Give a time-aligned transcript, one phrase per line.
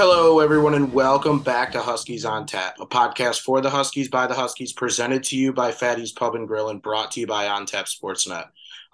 [0.00, 4.28] Hello, everyone, and welcome back to Huskies on Tap, a podcast for the Huskies by
[4.28, 7.48] the Huskies, presented to you by Fatty's Pub and Grill and brought to you by
[7.48, 8.44] On Tap Sportsnet.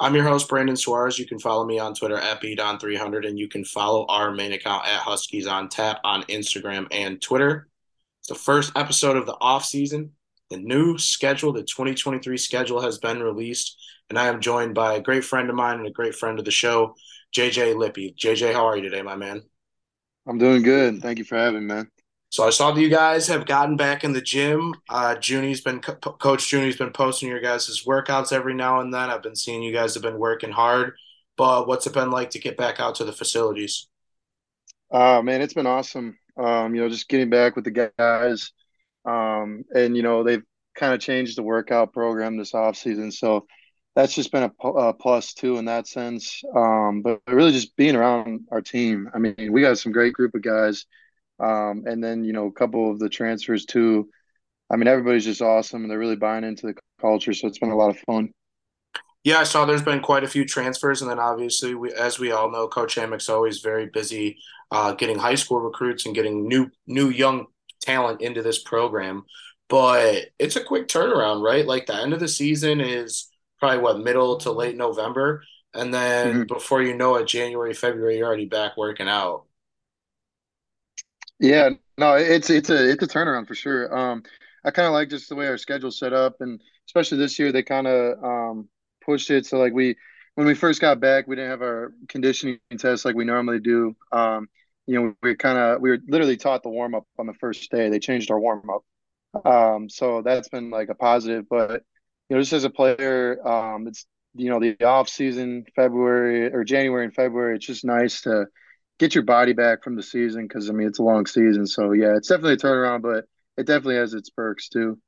[0.00, 1.18] I'm your host, Brandon Suarez.
[1.18, 4.86] You can follow me on Twitter at BDon300, and you can follow our main account
[4.86, 7.68] at Huskies on Tap on Instagram and Twitter.
[8.20, 10.12] It's the first episode of the off season.
[10.48, 13.76] The new schedule, the 2023 schedule, has been released,
[14.08, 16.46] and I am joined by a great friend of mine and a great friend of
[16.46, 16.94] the show,
[17.36, 18.14] JJ Lippy.
[18.18, 19.42] JJ, how are you today, my man?
[20.26, 21.00] I'm doing good.
[21.02, 21.90] Thank you for having me, man.
[22.30, 24.74] So I saw that you guys have gotten back in the gym.
[24.88, 29.10] Uh, Junie's been Coach Junie's been posting your guys' workouts every now and then.
[29.10, 30.94] I've been seeing you guys have been working hard.
[31.36, 33.88] But what's it been like to get back out to the facilities?
[34.90, 36.18] Uh, man, it's been awesome.
[36.36, 38.52] Um, you know, just getting back with the guys.
[39.04, 40.42] Um, and you know, they've
[40.74, 43.46] kind of changed the workout program this off season, so
[43.94, 46.42] that's just been a, a plus too in that sense.
[46.54, 49.08] Um, but really, just being around our team.
[49.14, 50.86] I mean, we got some great group of guys,
[51.38, 54.08] um, and then you know, a couple of the transfers too.
[54.70, 57.32] I mean, everybody's just awesome, and they're really buying into the culture.
[57.32, 58.30] So it's been a lot of fun.
[59.22, 62.32] Yeah, I saw there's been quite a few transfers, and then obviously, we, as we
[62.32, 64.38] all know, Coach Hammock's always very busy
[64.70, 67.46] uh, getting high school recruits and getting new new young
[67.80, 69.24] talent into this program.
[69.68, 71.64] But it's a quick turnaround, right?
[71.64, 73.30] Like the end of the season is
[73.64, 75.42] probably what middle to late November,
[75.72, 76.42] and then mm-hmm.
[76.44, 79.46] before you know it, January, February, you're already back working out.
[81.40, 83.96] Yeah, no, it's it's a it's a turnaround for sure.
[83.96, 84.22] Um,
[84.66, 87.52] I kind of like just the way our schedule's set up, and especially this year,
[87.52, 88.68] they kind of um,
[89.02, 89.96] pushed it so like we
[90.34, 93.96] when we first got back, we didn't have our conditioning test like we normally do.
[94.12, 94.48] Um,
[94.86, 97.70] you know, we kind of we were literally taught the warm up on the first
[97.70, 97.88] day.
[97.88, 101.46] They changed our warm up, um, so that's been like a positive.
[101.48, 101.82] But
[102.28, 106.64] you know, just as a player, um, it's you know the off season, February or
[106.64, 107.56] January and February.
[107.56, 108.46] It's just nice to
[108.98, 111.66] get your body back from the season because I mean it's a long season.
[111.66, 113.24] So yeah, it's definitely a turnaround, but
[113.56, 114.98] it definitely has its perks too.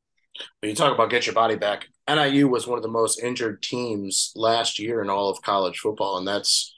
[0.61, 3.63] When you talk about get your body back, NIU was one of the most injured
[3.63, 6.75] teams last year in all of college football, and that's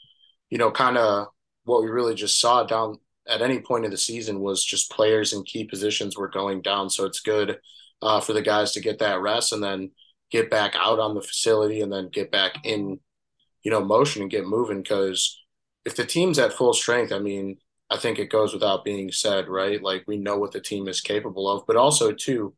[0.50, 1.28] you know kind of
[1.65, 5.34] what we really just saw down at any point of the season was just players
[5.34, 6.88] in key positions were going down.
[6.88, 7.59] So it's good
[8.00, 9.91] uh, for the guys to get that rest and then
[10.30, 13.00] get back out on the facility and then get back in,
[13.62, 14.82] you know, motion and get moving.
[14.82, 15.42] Because
[15.84, 17.58] if the team's at full strength, I mean,
[17.90, 19.82] I think it goes without being said, right?
[19.82, 22.54] Like we know what the team is capable of, but also too,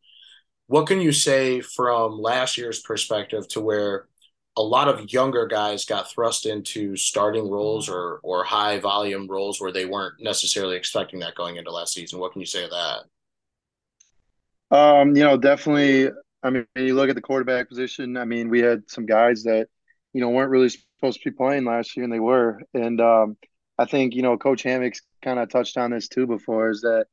[0.66, 4.08] what can you say from last year's perspective to where
[4.56, 9.60] a lot of younger guys got thrust into starting roles or or high volume roles
[9.60, 12.18] where they weren't necessarily expecting that going into last season.
[12.18, 14.76] What can you say of that?
[14.76, 16.10] Um, you know, definitely
[16.42, 18.16] I mean, you look at the quarterback position.
[18.16, 19.68] I mean, we had some guys that,
[20.12, 22.60] you know, weren't really supposed to be playing last year, and they were.
[22.74, 23.36] And um,
[23.78, 26.70] I think you know, Coach Hammock's kind of touched on this too before.
[26.70, 27.06] Is that,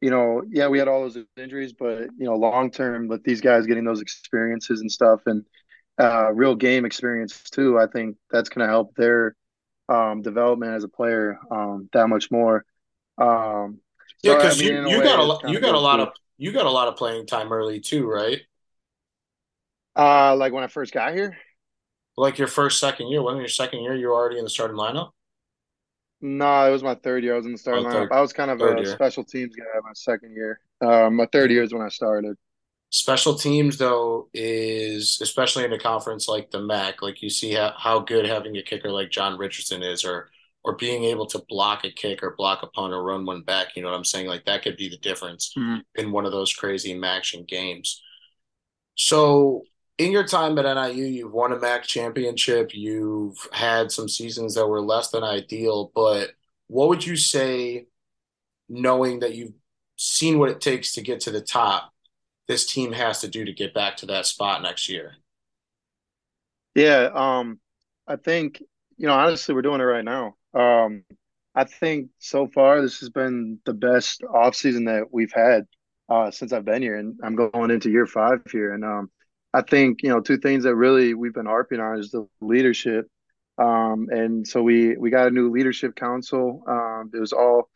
[0.00, 3.40] you know, yeah, we had all those injuries, but you know, long term, with these
[3.40, 5.44] guys getting those experiences and stuff, and
[5.98, 9.36] uh, real game experience too, I think that's going to help their
[9.88, 12.64] um, development as a player um, that much more.
[13.18, 13.78] Um,
[14.22, 16.52] yeah, because so, I mean, you, you got a you got a lot of you
[16.52, 18.40] got a lot of playing time early too, right?
[19.96, 21.36] Uh, like when I first got here.
[22.16, 23.22] Like your first, second year.
[23.22, 25.10] Wasn't your second year you were already in the starting lineup?
[26.20, 27.34] No, it was my third year.
[27.34, 28.12] I was in the starting oh, lineup.
[28.12, 28.86] I was kind of a year.
[28.86, 30.60] special teams guy my second year.
[30.80, 32.36] Um, my third year is when I started.
[32.90, 37.74] Special teams, though, is especially in a conference like the MAC, like you see how,
[37.76, 40.30] how good having a kicker like John Richardson is, or
[40.64, 43.76] or being able to block a kick or block a punt or run one back.
[43.76, 44.26] You know what I'm saying?
[44.26, 45.80] Like that could be the difference mm-hmm.
[45.96, 48.02] in one of those crazy action games.
[48.94, 49.64] So
[49.98, 52.74] in your time at NIU, you've won a MAC championship.
[52.74, 56.30] You've had some seasons that were less than ideal, but
[56.66, 57.86] what would you say,
[58.68, 59.52] knowing that you've
[59.96, 61.92] seen what it takes to get to the top,
[62.48, 65.14] this team has to do to get back to that spot next year?
[66.74, 67.60] Yeah, um,
[68.06, 68.62] I think
[68.96, 70.34] you know honestly we're doing it right now.
[70.54, 71.04] Um,
[71.54, 75.66] I think so far this has been the best offseason that we've had
[76.08, 79.10] uh, since I've been here, and I'm going into year five here, and um,
[79.54, 83.06] I think you know two things that really we've been harping on is the leadership,
[83.56, 86.64] um, and so we we got a new leadership council.
[86.66, 87.70] Um, it was all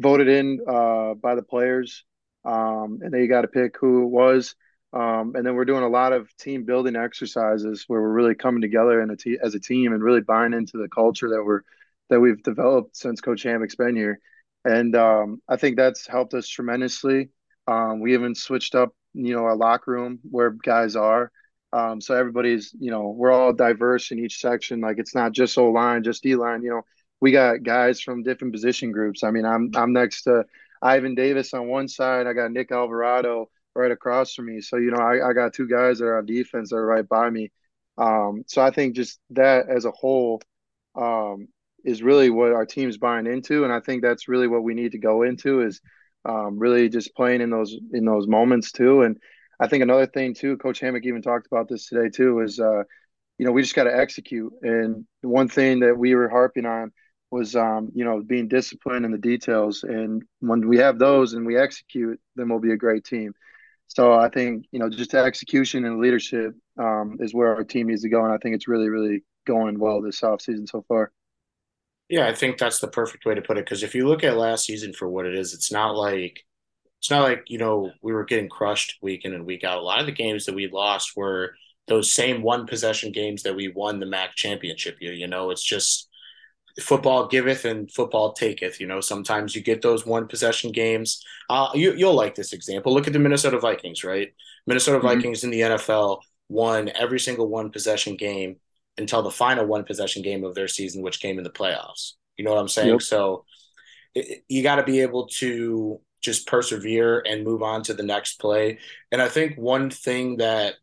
[0.00, 2.04] voted in uh, by the players,
[2.44, 4.56] um, and they got to pick who it was.
[4.92, 8.60] Um, and then we're doing a lot of team building exercises where we're really coming
[8.60, 11.60] together in a as a team and really buying into the culture that we're
[12.08, 14.18] that we've developed since Coach Hammock's been here.
[14.64, 17.30] And um, I think that's helped us tremendously.
[17.68, 21.30] Um, we even switched up you know, our locker room where guys are.
[21.72, 24.80] Um, so everybody's, you know, we're all diverse in each section.
[24.80, 26.62] Like it's not just O line, just D line.
[26.62, 26.82] You know,
[27.20, 29.22] we got guys from different position groups.
[29.22, 30.44] I mean, I'm I'm next to
[30.82, 34.60] Ivan Davis on one side, I got Nick Alvarado right across from me.
[34.60, 37.08] So you know, I, I got two guys that are on defense that are right
[37.08, 37.52] by me.
[37.98, 40.40] Um, so I think just that as a whole
[40.96, 41.48] um,
[41.84, 44.92] is really what our team's buying into, and I think that's really what we need
[44.92, 45.80] to go into is
[46.24, 49.02] um, really just playing in those in those moments too.
[49.02, 49.18] And
[49.58, 52.82] I think another thing too, Coach Hammock even talked about this today too, is uh,
[53.38, 54.52] you know we just got to execute.
[54.62, 56.92] And one thing that we were harping on
[57.30, 59.82] was um, you know being disciplined in the details.
[59.84, 63.34] And when we have those and we execute, then we'll be a great team.
[63.88, 68.02] So I think you know just execution and leadership um, is where our team needs
[68.02, 71.12] to go, and I think it's really really going well this offseason so far.
[72.10, 73.64] Yeah, I think that's the perfect way to put it.
[73.64, 76.44] Because if you look at last season for what it is, it's not like
[76.98, 79.78] it's not like you know we were getting crushed week in and week out.
[79.78, 81.54] A lot of the games that we lost were
[81.86, 85.12] those same one possession games that we won the MAC championship year.
[85.12, 86.08] You know, it's just
[86.80, 88.80] football giveth and football taketh.
[88.80, 91.24] You know, sometimes you get those one possession games.
[91.48, 92.92] Uh, you you'll like this example.
[92.92, 94.34] Look at the Minnesota Vikings, right?
[94.66, 95.06] Minnesota mm-hmm.
[95.06, 98.56] Vikings in the NFL won every single one possession game
[99.00, 102.12] until the final one possession game of their season, which came in the playoffs.
[102.36, 102.88] You know what I'm saying?
[102.88, 103.02] Yep.
[103.02, 103.44] So
[104.14, 108.40] it, you got to be able to just persevere and move on to the next
[108.40, 108.78] play.
[109.10, 110.74] And I think one thing that,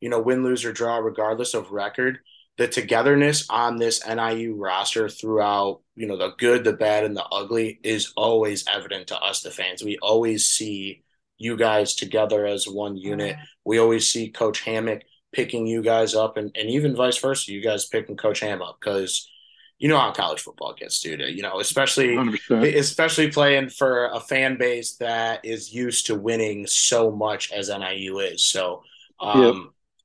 [0.00, 2.18] you know, win, lose, or draw, regardless of record,
[2.58, 7.24] the togetherness on this NIU roster throughout, you know, the good, the bad, and the
[7.24, 9.82] ugly is always evident to us, the fans.
[9.82, 11.02] We always see
[11.38, 13.36] you guys together as one unit.
[13.36, 13.44] Mm-hmm.
[13.64, 17.62] We always see Coach Hammock picking you guys up and, and even vice versa, you
[17.62, 19.30] guys picking Coach Ham up because
[19.78, 21.20] you know how college football gets, dude.
[21.20, 22.76] You know, especially 100%.
[22.76, 28.18] especially playing for a fan base that is used to winning so much as NIU
[28.18, 28.44] is.
[28.44, 28.82] So
[29.18, 29.54] um, yep.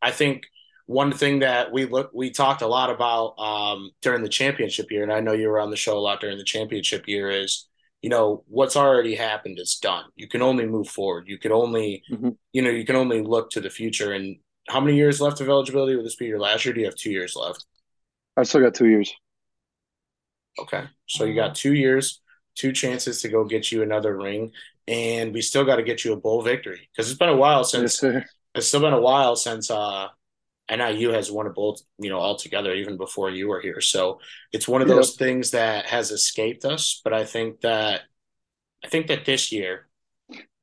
[0.01, 0.45] I think
[0.85, 5.03] one thing that we look we talked a lot about um, during the championship year,
[5.03, 7.67] and I know you were on the show a lot during the championship year, is
[8.01, 10.05] you know what's already happened is done.
[10.15, 11.25] You can only move forward.
[11.27, 12.29] You can only mm-hmm.
[12.53, 14.37] you know you can only look to the future and
[14.67, 15.95] how many years left of eligibility?
[15.95, 16.73] Would this be your last year?
[16.73, 17.65] do you have two years left?
[18.37, 19.13] I still got two years.
[20.59, 20.85] Okay.
[21.07, 22.21] So you got two years,
[22.55, 24.51] two chances to go get you another ring.
[24.87, 27.63] And we still got to get you a bowl victory because it's been a while
[27.63, 28.23] since yes,
[28.53, 30.07] it's still been a while since uh
[30.69, 33.81] NIU has won a bowl, you know, altogether, even before you were here.
[33.81, 34.19] So
[34.51, 35.19] it's one of those yep.
[35.19, 37.01] things that has escaped us.
[37.03, 38.01] But I think that
[38.83, 39.87] I think that this year,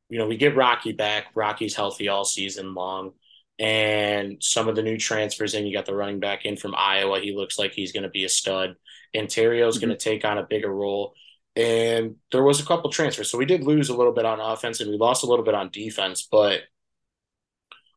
[0.08, 1.26] you know, we get Rocky back.
[1.34, 3.12] Rocky's healthy all season long
[3.62, 5.64] and some of the new transfers in.
[5.64, 7.20] You got the running back in from Iowa.
[7.20, 8.74] He looks like he's going to be a stud.
[9.16, 9.86] Ontario's mm-hmm.
[9.86, 11.14] going to take on a bigger role.
[11.54, 13.31] And there was a couple transfers.
[13.31, 15.54] So we did lose a little bit on offense and we lost a little bit
[15.54, 16.26] on defense.
[16.28, 16.62] But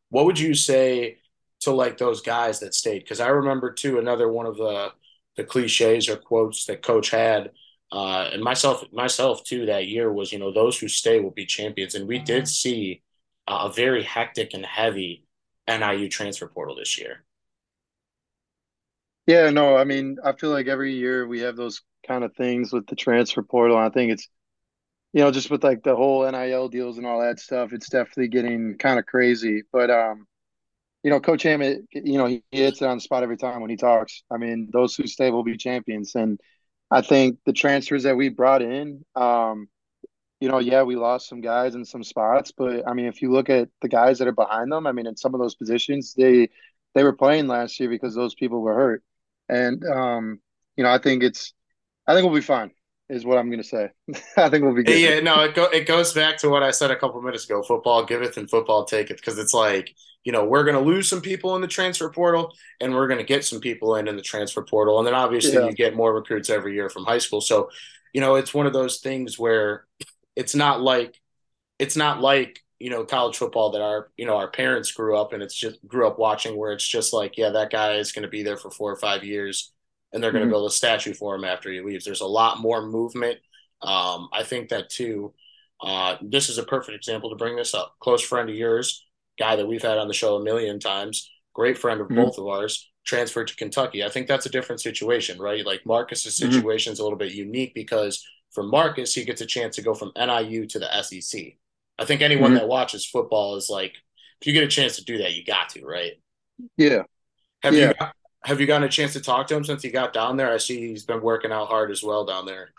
[0.08, 1.18] what would you say
[1.60, 3.00] to like those guys that stayed?
[3.00, 4.92] Because I remember too another one of the
[5.36, 7.50] the cliches or quotes that coach had
[7.92, 11.44] uh, and myself myself too that year was you know those who stay will be
[11.44, 12.46] champions and we did mm-hmm.
[12.46, 13.02] see
[13.46, 15.25] uh, a very hectic and heavy
[15.68, 17.24] NIU transfer portal this year.
[19.26, 22.72] Yeah, no, I mean, I feel like every year we have those kind of things
[22.72, 23.76] with the transfer portal.
[23.76, 24.28] I think it's,
[25.12, 28.28] you know, just with like the whole NIL deals and all that stuff, it's definitely
[28.28, 29.62] getting kind of crazy.
[29.72, 30.26] But, um,
[31.02, 33.70] you know, Coach Hammock, you know, he hits it on the spot every time when
[33.70, 34.22] he talks.
[34.30, 36.14] I mean, those who stay will be champions.
[36.16, 36.40] And
[36.90, 39.68] I think the transfers that we brought in, um,
[40.40, 43.32] you know, yeah, we lost some guys in some spots, but I mean, if you
[43.32, 46.14] look at the guys that are behind them, I mean, in some of those positions,
[46.14, 46.50] they
[46.94, 49.02] they were playing last year because those people were hurt,
[49.48, 50.40] and um,
[50.76, 51.54] you know, I think it's,
[52.06, 52.70] I think we'll be fine,
[53.08, 53.88] is what I'm going to say.
[54.36, 54.98] I think we'll be good.
[54.98, 57.62] Yeah, no, it go, it goes back to what I said a couple minutes ago.
[57.62, 61.22] Football giveth and football taketh, because it's like you know we're going to lose some
[61.22, 62.52] people in the transfer portal,
[62.82, 65.54] and we're going to get some people in in the transfer portal, and then obviously
[65.54, 65.66] yeah.
[65.66, 67.40] you get more recruits every year from high school.
[67.40, 67.70] So,
[68.12, 69.86] you know, it's one of those things where
[70.36, 71.20] it's not like
[71.78, 75.32] it's not like you know college football that our you know our parents grew up
[75.32, 78.22] and it's just grew up watching where it's just like yeah that guy is going
[78.22, 79.72] to be there for four or five years
[80.12, 80.52] and they're going to mm-hmm.
[80.52, 83.38] build a statue for him after he leaves there's a lot more movement
[83.82, 85.32] um, i think that too
[85.82, 89.04] uh, this is a perfect example to bring this up close friend of yours
[89.38, 92.16] guy that we've had on the show a million times great friend of mm-hmm.
[92.16, 96.36] both of ours transferred to kentucky i think that's a different situation right like marcus's
[96.36, 97.02] situation is mm-hmm.
[97.02, 100.66] a little bit unique because for Marcus, he gets a chance to go from NIU
[100.68, 101.42] to the SEC.
[101.98, 102.60] I think anyone mm-hmm.
[102.60, 103.92] that watches football is like,
[104.40, 106.12] if you get a chance to do that, you got to, right?
[106.78, 107.02] Yeah.
[107.62, 107.88] Have yeah.
[107.88, 110.38] you got, have you gotten a chance to talk to him since he got down
[110.38, 110.54] there?
[110.54, 112.70] I see he's been working out hard as well down there.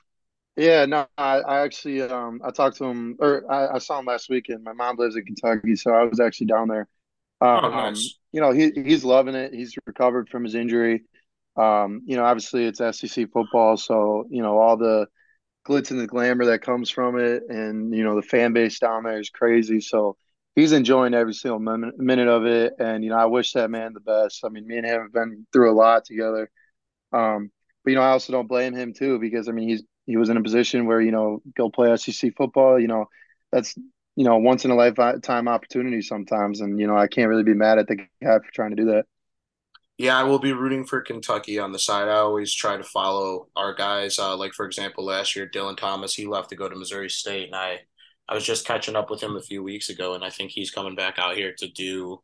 [0.56, 4.06] Yeah, no, I, I actually um I talked to him or I, I, saw him
[4.06, 4.64] last weekend.
[4.64, 6.88] My mom lives in Kentucky, so I was actually down there.
[7.40, 8.18] Oh, um, oh, nice.
[8.32, 9.54] You know, he he's loving it.
[9.54, 11.04] He's recovered from his injury.
[11.56, 15.08] Um, you know, obviously it's SEC football, so you know all the
[15.68, 19.04] glitz and the glamour that comes from it, and you know the fan base down
[19.04, 19.82] there is crazy.
[19.82, 20.18] So
[20.56, 24.00] he's enjoying every single minute, of it, and you know I wish that man the
[24.00, 24.44] best.
[24.46, 26.50] I mean, me and him have been through a lot together.
[27.14, 27.52] Um,
[27.84, 30.30] but you know I also don't blame him too because I mean he's he was
[30.30, 32.80] in a position where you know go play SEC football.
[32.80, 33.06] You know
[33.52, 33.76] that's
[34.16, 37.54] you know once in a lifetime opportunity sometimes, and you know I can't really be
[37.54, 39.06] mad at the guy for trying to do that.
[39.98, 42.08] Yeah, I will be rooting for Kentucky on the side.
[42.08, 44.20] I always try to follow our guys.
[44.20, 47.48] Uh, like for example, last year Dylan Thomas he left to go to Missouri State,
[47.48, 47.80] and I
[48.30, 50.72] I was just catching up with him a few weeks ago, and I think he's
[50.72, 52.22] coming back out here to do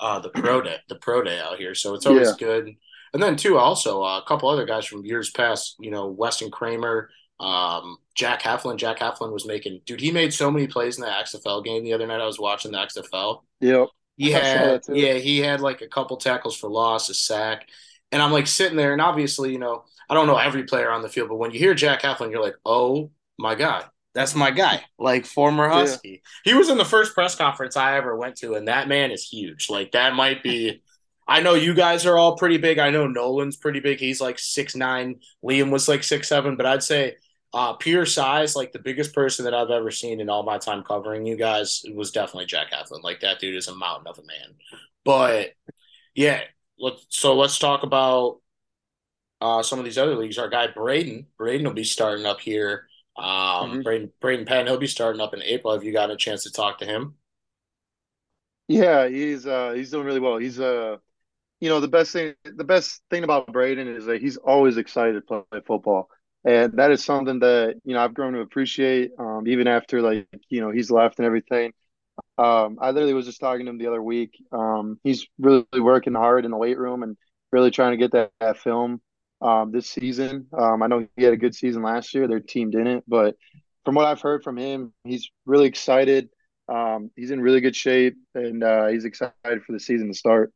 [0.00, 1.74] uh, the pro day, the pro day out here.
[1.74, 2.46] So it's always yeah.
[2.46, 2.70] good.
[3.14, 5.76] And then too, also uh, a couple other guys from years past.
[5.78, 7.08] You know, Weston Kramer,
[7.40, 8.76] um, Jack Heflin.
[8.76, 10.00] Jack Heflin was making, dude.
[10.00, 12.20] He made so many plays in the XFL game the other night.
[12.20, 13.42] I was watching the XFL.
[13.60, 13.88] Yep.
[14.16, 17.68] He had yeah, he had like a couple tackles for loss, a sack,
[18.12, 21.02] and I'm like sitting there, and obviously, you know, I don't know every player on
[21.02, 24.52] the field, but when you hear Jack Heflin, you're like, oh my god, that's my
[24.52, 26.22] guy, like former Husky.
[26.44, 26.52] Yeah.
[26.52, 29.26] He was in the first press conference I ever went to, and that man is
[29.26, 29.68] huge.
[29.68, 30.82] Like that might be.
[31.26, 32.78] I know you guys are all pretty big.
[32.78, 33.98] I know Nolan's pretty big.
[33.98, 35.20] He's like six nine.
[35.42, 37.16] Liam was like six seven, but I'd say
[37.54, 40.82] uh, pure size, like the biggest person that I've ever seen in all my time
[40.82, 43.04] covering you guys was definitely Jack Heflin.
[43.04, 44.56] Like that dude is a mountain of a man.
[45.04, 45.52] But
[46.16, 46.40] yeah,
[46.80, 46.98] look.
[47.10, 48.40] So let's talk about
[49.40, 50.36] uh, some of these other leagues.
[50.36, 52.88] Our guy Braden, Braden will be starting up here.
[53.16, 53.82] Um, mm-hmm.
[53.82, 55.74] Braden, Braden Penn, he'll be starting up in April.
[55.74, 57.14] Have you got a chance to talk to him?
[58.66, 60.38] Yeah, he's uh, he's doing really well.
[60.38, 60.96] He's uh,
[61.60, 65.14] you know, the best thing the best thing about Braden is that he's always excited
[65.14, 66.08] to play football
[66.44, 69.12] and that is something that you know I've grown to appreciate.
[69.18, 71.72] Um, even after like you know he's left and everything.
[72.38, 74.36] Um, I literally was just talking to him the other week.
[74.52, 77.16] Um, he's really working hard in the weight room and
[77.52, 79.00] really trying to get that, that film
[79.40, 80.46] um, this season.
[80.56, 82.28] Um, I know he had a good season last year.
[82.28, 83.36] Their team didn't, but
[83.84, 86.28] from what I've heard from him, he's really excited.
[86.68, 89.34] Um, he's in really good shape, and uh, he's excited
[89.66, 90.52] for the season to start.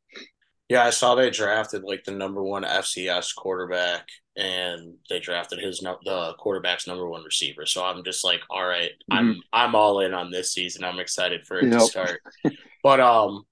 [0.68, 4.06] Yeah, I saw they drafted like the number one FCS quarterback,
[4.38, 7.66] and they drafted his the quarterback's number one receiver.
[7.66, 9.18] So I'm just like, all right, mm-hmm.
[9.18, 10.84] I'm I'm all in on this season.
[10.84, 11.80] I'm excited for it yep.
[11.80, 12.20] to start.
[12.84, 13.42] but um,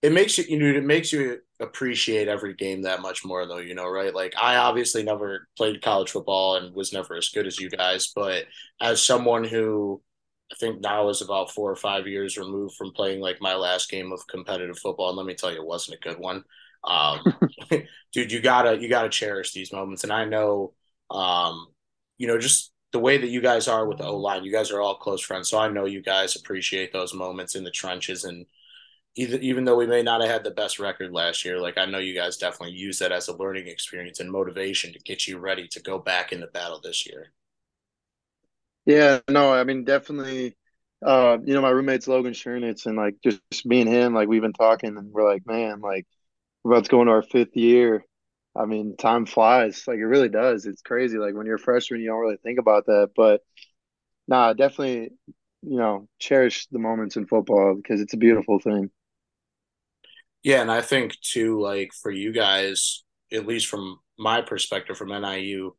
[0.00, 3.58] it makes you you know it makes you appreciate every game that much more though.
[3.58, 4.14] You know, right?
[4.14, 8.10] Like I obviously never played college football and was never as good as you guys,
[8.14, 8.46] but
[8.80, 10.00] as someone who
[10.50, 13.90] I think now is about four or five years removed from playing like my last
[13.90, 15.10] game of competitive football.
[15.10, 16.42] And let me tell you, it wasn't a good one.
[16.84, 17.20] Um,
[18.12, 20.04] dude, you gotta you gotta cherish these moments.
[20.04, 20.74] And I know,
[21.10, 21.68] um,
[22.18, 24.70] you know, just the way that you guys are with the O line, you guys
[24.70, 25.48] are all close friends.
[25.48, 28.24] So I know you guys appreciate those moments in the trenches.
[28.24, 28.46] And
[29.16, 31.86] even even though we may not have had the best record last year, like I
[31.86, 35.38] know you guys definitely use that as a learning experience and motivation to get you
[35.38, 37.32] ready to go back into battle this year.
[38.86, 40.56] Yeah, no, I mean definitely.
[41.04, 44.42] Uh, you know, my roommate's Logan Schernitz, and like just me and him, like we've
[44.42, 46.06] been talking, and we're like, man, like
[46.62, 48.04] we're about to go into our fifth year.
[48.56, 49.84] I mean, time flies.
[49.86, 50.66] Like it really does.
[50.66, 51.18] It's crazy.
[51.18, 53.40] Like when you're a freshman, you don't really think about that, but
[54.28, 55.10] nah, definitely,
[55.62, 58.90] you know, cherish the moments in football because it's a beautiful thing.
[60.42, 65.12] Yeah, and I think too, like for you guys, at least from my perspective from
[65.12, 65.74] NIU,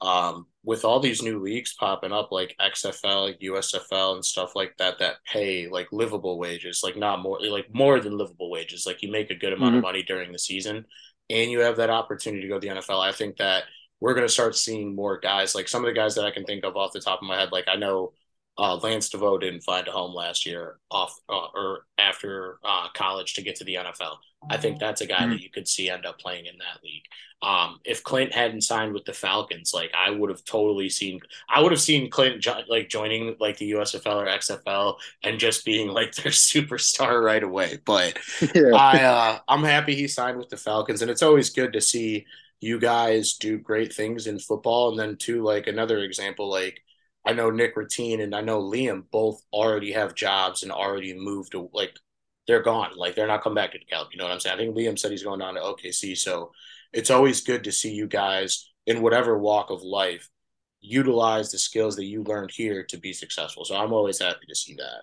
[0.00, 4.98] um, with all these new leagues popping up like XFL, USFL, and stuff like that
[4.98, 8.84] that pay like livable wages, like not more like more than livable wages.
[8.84, 9.76] Like you make a good amount mm-hmm.
[9.78, 10.84] of money during the season,
[11.30, 13.00] and you have that opportunity to go to the NFL.
[13.00, 13.62] I think that
[14.00, 16.44] we're going to start seeing more guys like some of the guys that I can
[16.44, 17.52] think of off the top of my head.
[17.52, 18.12] Like I know
[18.58, 23.34] uh, Lance DeVoe didn't find a home last year off uh, or after uh, college
[23.34, 24.16] to get to the NFL.
[24.48, 25.30] I think that's a guy mm-hmm.
[25.30, 27.02] that you could see end up playing in that league.
[27.42, 31.20] Um, if Clint hadn't signed with the Falcons, like I would have totally seen,
[31.50, 35.64] I would have seen Clint jo- like joining like the USFL or XFL and just
[35.64, 37.78] being like their superstar right away.
[37.84, 38.18] But
[38.54, 38.74] yeah.
[38.74, 42.24] I, uh, I'm happy he signed with the Falcons, and it's always good to see
[42.60, 44.90] you guys do great things in football.
[44.90, 46.80] And then too, like another example, like
[47.26, 51.52] I know Nick Ratine and I know Liam both already have jobs and already moved
[51.52, 51.96] to like
[52.46, 52.92] they're gone.
[52.96, 54.08] Like they're not coming back to Cal.
[54.12, 54.54] You know what I'm saying?
[54.54, 56.16] I think Liam said he's going down to OKC.
[56.16, 56.52] So
[56.92, 60.28] it's always good to see you guys in whatever walk of life
[60.80, 63.64] utilize the skills that you learned here to be successful.
[63.64, 65.02] So I'm always happy to see that.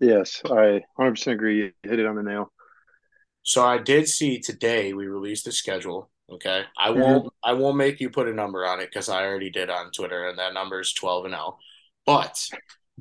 [0.00, 1.58] Yes, I 100% agree.
[1.58, 2.50] You hit it on the nail.
[3.42, 7.00] So I did see today we released a schedule Okay, I mm-hmm.
[7.00, 7.32] won't.
[7.42, 10.28] I won't make you put a number on it because I already did on Twitter,
[10.28, 11.58] and that number is twelve and zero.
[12.06, 12.48] But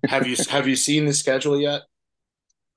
[0.06, 1.82] have you have you seen the schedule yet?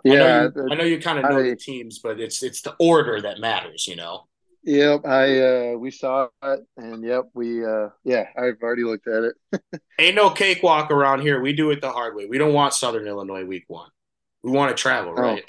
[0.04, 2.76] Yeah, I know you, you kind of know I, the teams, but it's it's the
[2.78, 4.28] order that matters, you know.
[4.62, 9.24] Yep, I uh we saw it and yep, we uh yeah, I've already looked at
[9.24, 9.62] it.
[9.98, 11.40] Ain't no cakewalk around here.
[11.40, 12.26] We do it the hard way.
[12.26, 13.90] We don't want Southern Illinois week one.
[14.42, 15.22] We want to travel, oh.
[15.22, 15.44] right?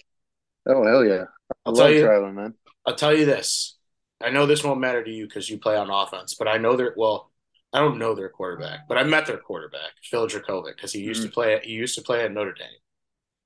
[0.68, 1.26] Oh, oh hell yeah.
[1.52, 2.54] I I'll love tell you, traveling, man.
[2.86, 3.77] I'll tell you this.
[4.22, 6.76] I know this won't matter to you because you play on offense, but I know
[6.76, 7.32] they're well,
[7.74, 11.22] I don't know their quarterback, but I met their quarterback, Phil Jurkovec, because he used
[11.22, 11.30] mm-hmm.
[11.30, 12.68] to play he used to play at Notre Dame.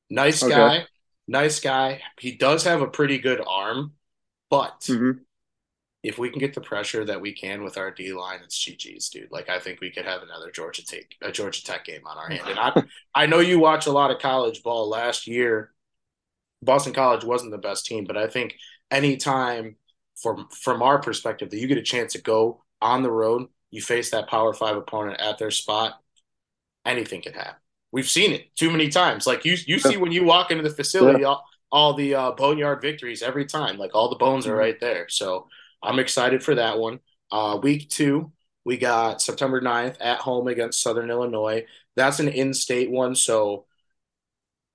[0.10, 0.54] Nice okay.
[0.54, 0.86] guy,
[1.28, 2.02] nice guy.
[2.20, 3.94] He does have a pretty good arm,
[4.50, 5.20] but mm-hmm
[6.04, 9.10] if we can get the pressure that we can with our D line, it's GG's,
[9.10, 9.32] dude.
[9.32, 12.30] Like I think we could have another Georgia Tech a Georgia Tech game on our
[12.30, 12.48] hand.
[12.48, 12.84] And I
[13.16, 15.72] I know you watch a lot of college ball last year.
[16.64, 18.56] Boston College wasn't the best team, but I think
[18.92, 19.78] anytime
[20.22, 23.82] from from our perspective that you get a chance to go on the road, you
[23.82, 26.00] face that power five opponent at their spot,
[26.86, 27.56] anything can happen.
[27.92, 29.28] We've seen it too many times.
[29.28, 32.82] Like you you see when you walk into the facility, all, all the uh, boneyard
[32.82, 33.78] victories every time.
[33.78, 34.60] Like all the bones are mm-hmm.
[34.60, 35.10] right there.
[35.10, 35.48] So
[35.84, 37.00] I'm excited for that one.
[37.32, 38.32] Uh, week two,
[38.66, 41.66] we got September 9th at home against Southern Illinois.
[41.96, 43.16] That's an in state one.
[43.16, 43.66] So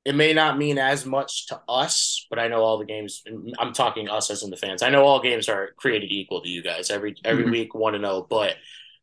[0.07, 3.25] it may not mean as much to us, but I know all the games.
[3.59, 4.81] I'm talking us as in the fans.
[4.81, 7.51] I know all games are created equal to you guys every every mm-hmm.
[7.51, 8.25] week, one to zero.
[8.31, 8.55] But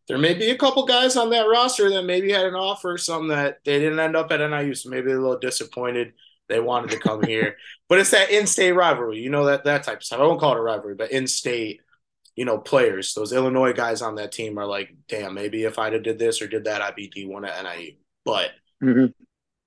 [0.08, 3.28] there may be a couple guys on that roster that maybe had an offer, some
[3.28, 6.14] that they didn't end up at NIU, so maybe a little disappointed.
[6.48, 7.58] They wanted to come here,
[7.90, 10.22] but it's that in-state rivalry, you know that that type of stuff.
[10.22, 11.82] I won't call it a rivalry, but in-state
[12.36, 15.94] you know, players, those Illinois guys on that team are like, damn, maybe if I'd
[15.94, 17.92] have did this or did that, I'd be D1 at NIU.
[18.26, 18.50] But
[18.82, 19.12] mm-hmm.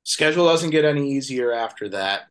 [0.07, 2.29] Schedule doesn't get any easier after that.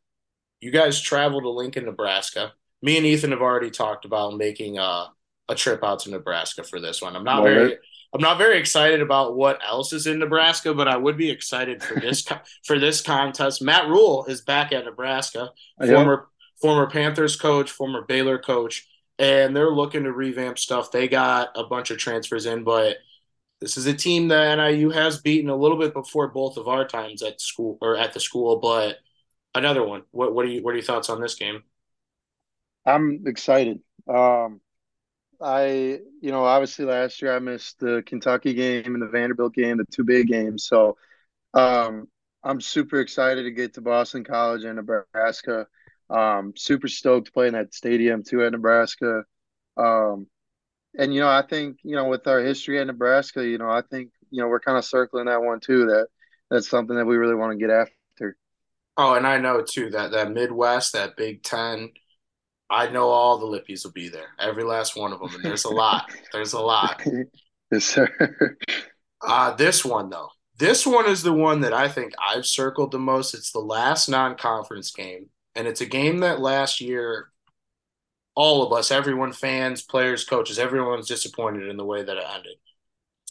[0.62, 2.54] You guys travel to Lincoln, Nebraska.
[2.82, 5.10] Me and Ethan have already talked about making a,
[5.50, 7.16] a trip out to Nebraska for this one.
[7.16, 7.78] I'm not very
[8.14, 11.84] I'm not very excited about what else is in Nebraska, but I would be excited
[11.84, 12.26] for this
[12.64, 13.62] for this contest.
[13.62, 16.30] Matt Rhule is back at Nebraska, former
[16.62, 20.92] former Panthers coach, former Baylor coach and they're looking to revamp stuff.
[20.92, 22.98] They got a bunch of transfers in, but
[23.66, 26.88] this is a team that NIU has beaten a little bit before both of our
[26.88, 28.58] times at school or at the school.
[28.58, 29.00] But
[29.56, 30.04] another one.
[30.12, 31.64] What what are you what are your thoughts on this game?
[32.86, 33.80] I'm excited.
[34.08, 34.62] Um,
[35.42, 39.78] I you know obviously last year I missed the Kentucky game and the Vanderbilt game,
[39.78, 40.66] the two big games.
[40.66, 40.98] So
[41.56, 42.08] um,
[42.44, 45.66] I'm super excited to get to Boston College and Nebraska.
[46.08, 49.24] Um, super stoked to play in that stadium too at Nebraska.
[49.76, 50.28] Um,
[50.98, 53.82] and you know, I think you know with our history at Nebraska, you know, I
[53.82, 55.86] think you know we're kind of circling that one too.
[55.86, 56.08] That
[56.50, 58.38] that's something that we really want to get after.
[58.98, 61.92] Oh, and I know too that that Midwest, that Big Ten,
[62.70, 65.66] I know all the Lippies will be there, every last one of them, and there's
[65.66, 66.10] a lot.
[66.32, 67.04] there's a lot.
[67.72, 68.58] yes, sir.
[69.22, 73.00] uh, this one though, this one is the one that I think I've circled the
[73.00, 73.34] most.
[73.34, 77.30] It's the last non-conference game and it's a game that last year,
[78.36, 82.26] all of us, everyone, fans, players, coaches, everyone was disappointed in the way that it
[82.34, 82.56] ended.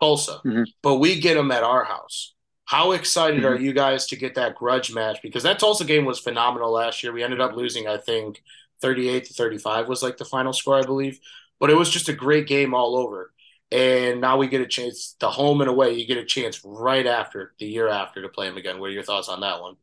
[0.00, 0.64] Tulsa, mm-hmm.
[0.82, 2.34] but we get them at our house.
[2.64, 3.46] How excited mm-hmm.
[3.46, 5.20] are you guys to get that grudge match?
[5.22, 7.12] Because that Tulsa game was phenomenal last year.
[7.12, 8.42] We ended up losing, I think,
[8.80, 11.20] 38 to 35 was like the final score, I believe.
[11.60, 13.32] But it was just a great game all over.
[13.70, 17.06] And now we get a chance, the home and away, you get a chance right
[17.06, 18.78] after the year after to play them again.
[18.78, 19.76] What are your thoughts on that one?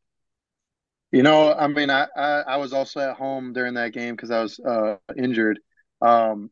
[1.11, 4.31] You know, I mean, I, I, I was also at home during that game because
[4.31, 5.59] I was uh, injured.
[6.01, 6.51] Um,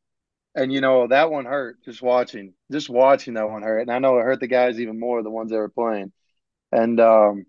[0.55, 3.81] and, you know, that one hurt just watching, just watching that one hurt.
[3.81, 6.11] And I know it hurt the guys even more, the ones that were playing.
[6.71, 7.45] And, um,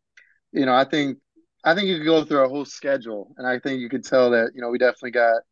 [0.53, 1.19] you know, I think,
[1.65, 4.31] I think you could go through a whole schedule and I think you could tell
[4.31, 5.43] that, you know, we definitely got,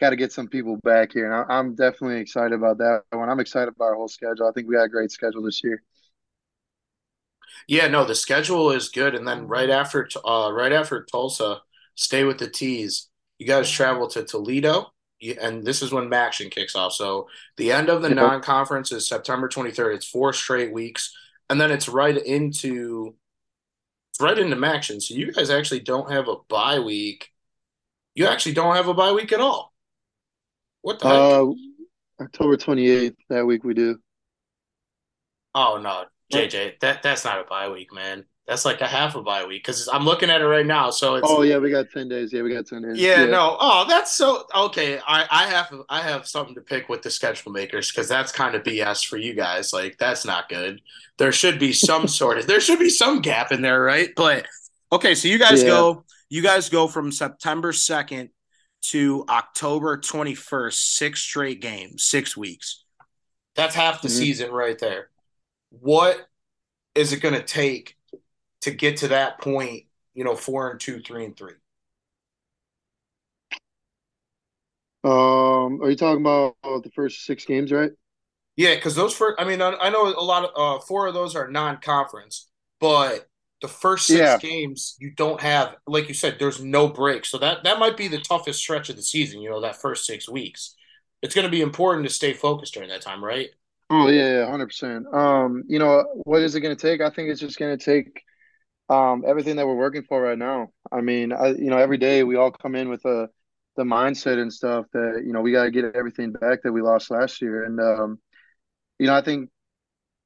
[0.00, 1.26] got to get some people back here.
[1.30, 3.28] And I, I'm definitely excited about that one.
[3.28, 4.48] I'm excited about our whole schedule.
[4.48, 5.82] I think we got a great schedule this year.
[7.66, 11.60] Yeah, no, the schedule is good, and then right after uh, right after Tulsa,
[11.94, 13.08] stay with the T's.
[13.38, 14.92] You guys travel to Toledo,
[15.40, 16.92] and this is when MACtion kicks off.
[16.92, 19.96] So the end of the non-conference is September 23rd.
[19.96, 21.14] It's four straight weeks,
[21.50, 23.14] and then it's right into
[24.10, 25.02] it's right into MACtion.
[25.02, 27.30] So you guys actually don't have a bye week.
[28.14, 29.72] You actually don't have a bye week at all.
[30.82, 31.46] What the uh,
[32.20, 33.98] October 28th that week we do.
[35.54, 38.24] Oh no, JJ, that that's not a bye week, man.
[38.46, 40.90] That's like a half a bye week because I'm looking at it right now.
[40.90, 42.32] So it's oh yeah, we got ten days.
[42.32, 42.98] Yeah, we got ten days.
[42.98, 43.26] Yeah, yeah.
[43.26, 43.56] no.
[43.60, 44.98] Oh, that's so okay.
[45.06, 48.54] I I have I have something to pick with the schedule makers because that's kind
[48.54, 49.74] of BS for you guys.
[49.74, 50.80] Like that's not good.
[51.18, 54.10] There should be some sort of there should be some gap in there, right?
[54.16, 54.46] But
[54.92, 55.68] okay, so you guys yeah.
[55.68, 58.30] go you guys go from September second
[58.84, 62.84] to October twenty first, six straight games, six weeks.
[63.56, 64.16] That's half the mm-hmm.
[64.16, 65.10] season right there
[65.70, 66.26] what
[66.94, 67.96] is it going to take
[68.62, 69.84] to get to that point?
[70.14, 71.54] You know, four and two, three and three.
[75.04, 77.92] Um, are you talking about the first six games, right?
[78.56, 81.14] Yeah, because those first, I mean, I, I, know a lot of uh, four of
[81.14, 82.48] those are non-conference,
[82.80, 83.28] but
[83.62, 84.38] the first six yeah.
[84.38, 88.08] games you don't have, like you said, there's no break, so that that might be
[88.08, 89.40] the toughest stretch of the season.
[89.40, 90.74] You know, that first six weeks,
[91.22, 93.50] it's going to be important to stay focused during that time, right?
[93.90, 95.06] Oh yeah, hundred percent.
[95.12, 97.00] Um, you know, what is it going to take?
[97.00, 98.22] I think it's just going to take
[98.90, 100.68] um everything that we're working for right now.
[100.92, 103.28] I mean, I you know, every day we all come in with a
[103.76, 106.82] the mindset and stuff that you know we got to get everything back that we
[106.82, 108.18] lost last year, and um,
[108.98, 109.50] you know, I think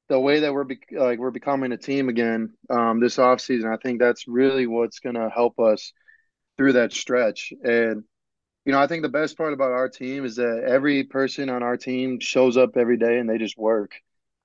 [0.09, 3.70] the way that we're be- like we're becoming a team again um, this off season,
[3.72, 5.92] I think that's really what's going to help us
[6.59, 7.53] through that stretch.
[7.64, 8.05] And
[8.64, 11.62] you know, I think the best part about our team is that every person on
[11.62, 13.92] our team shows up every day and they just work.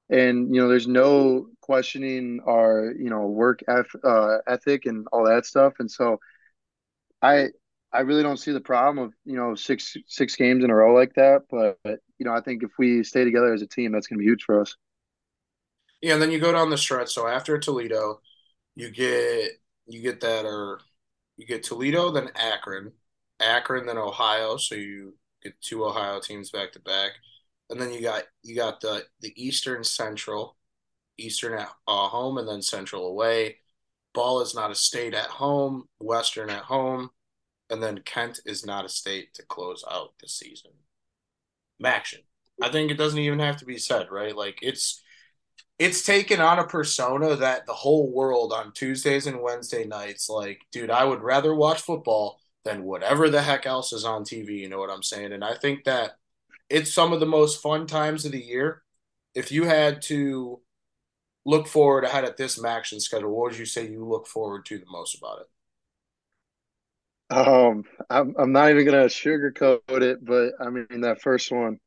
[0.10, 5.46] And you know, there's no questioning our you know work uh, ethic and all that
[5.46, 5.74] stuff.
[5.80, 6.20] And so,
[7.22, 7.48] I
[7.92, 10.94] I really don't see the problem of you know six six games in a row
[10.96, 11.44] like that.
[11.50, 14.18] But, but you know, I think if we stay together as a team, that's going
[14.20, 14.76] to be huge for us.
[16.02, 17.14] Yeah, and then you go down the stretch.
[17.14, 18.22] So after Toledo,
[18.76, 19.52] you get
[19.88, 20.80] you get that or
[21.38, 22.92] you get Toledo, then Akron,
[23.40, 24.58] Akron, then Ohio.
[24.58, 27.12] So you get two Ohio teams back to back,
[27.70, 30.58] and then you got you got the the Eastern Central,
[31.18, 33.58] Eastern at uh, home, and then Central away.
[34.14, 37.10] Ball is not a state at home, Western at home,
[37.70, 40.72] and then Kent is not a state to close out the season.
[41.84, 42.24] MACtion.
[42.62, 44.36] I think it doesn't even have to be said, right?
[44.36, 45.04] Like it's
[45.80, 50.62] it's taken on a persona that the whole world on Tuesdays and Wednesday nights, like,
[50.72, 54.60] dude, I would rather watch football than whatever the heck else is on TV.
[54.60, 55.34] You know what I'm saying?
[55.34, 56.18] And I think that
[56.70, 58.84] it's some of the most fun times of the year.
[59.34, 60.60] If you had to
[61.46, 64.78] look forward ahead at this MACtion schedule, what would you say you look forward to
[64.78, 65.48] the most about it?
[67.30, 71.80] Um, I'm I'm not even gonna sugarcoat it, but I mean that first one,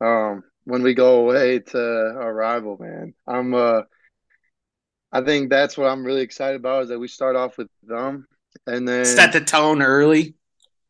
[0.00, 3.82] um, when we go away to our rival, man, I'm uh,
[5.12, 8.26] I think that's what I'm really excited about is that we start off with them,
[8.66, 10.34] and then set the tone early.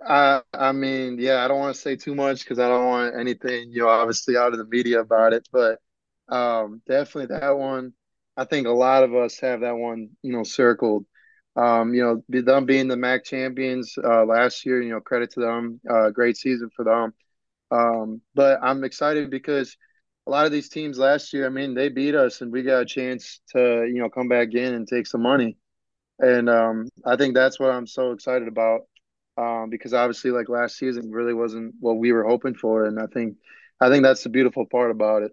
[0.07, 3.17] I I mean, yeah, I don't want to say too much because I don't want
[3.19, 5.81] anything, you know, obviously out of the media about it, but
[6.29, 7.93] um, definitely that one.
[8.37, 11.07] I think a lot of us have that one, you know, circled.
[11.57, 15.41] Um, you know, them being the MAC champions uh, last year, you know, credit to
[15.41, 15.81] them.
[15.89, 17.15] Uh, great season for them.
[17.71, 19.77] Um, but I'm excited because
[20.27, 22.83] a lot of these teams last year, I mean, they beat us and we got
[22.83, 25.57] a chance to, you know, come back in and take some money.
[26.19, 28.83] And um, I think that's what I'm so excited about
[29.37, 32.87] um, because obviously, like last season, really wasn't what we were hoping for.
[32.87, 33.37] And I think,
[33.81, 35.33] I think that's the beautiful part about it.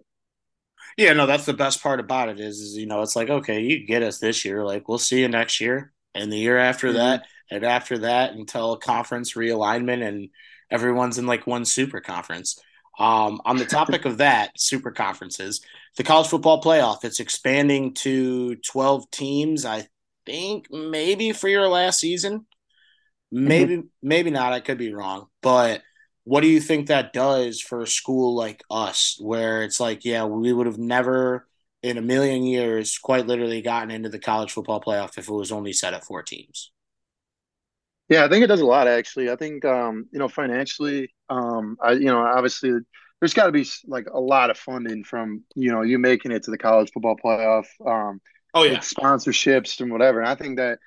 [0.96, 3.60] Yeah, no, that's the best part about it is, is you know, it's like, okay,
[3.60, 4.64] you get us this year.
[4.64, 6.98] Like, we'll see you next year and the year after mm-hmm.
[6.98, 10.28] that, and after that until conference realignment and
[10.70, 12.60] everyone's in like one super conference.
[12.98, 15.60] Um, on the topic of that, super conferences,
[15.96, 19.88] the college football playoff, it's expanding to 12 teams, I
[20.26, 22.46] think maybe for your last season.
[23.30, 23.86] Maybe, mm-hmm.
[24.02, 24.52] maybe not.
[24.52, 25.26] I could be wrong.
[25.42, 25.82] But
[26.24, 30.24] what do you think that does for a school like us, where it's like, yeah,
[30.24, 31.46] we would have never
[31.82, 35.52] in a million years quite literally gotten into the college football playoff if it was
[35.52, 36.72] only set at four teams.
[38.08, 39.30] Yeah, I think it does a lot actually.
[39.30, 42.72] I think um, you know, financially, um, I you know, obviously
[43.20, 46.42] there's got to be like a lot of funding from, you know, you making it
[46.44, 47.66] to the college football playoff.
[47.86, 48.20] Um,
[48.54, 50.20] oh yeah, sponsorships and whatever.
[50.20, 50.78] And I think that